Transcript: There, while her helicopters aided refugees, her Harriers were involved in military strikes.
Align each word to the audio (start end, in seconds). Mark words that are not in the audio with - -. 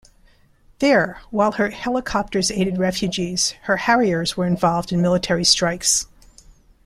There, 0.79 1.21
while 1.29 1.51
her 1.51 1.69
helicopters 1.69 2.49
aided 2.49 2.79
refugees, 2.79 3.51
her 3.65 3.77
Harriers 3.77 4.35
were 4.35 4.47
involved 4.47 4.91
in 4.91 4.99
military 4.99 5.43
strikes. 5.43 6.07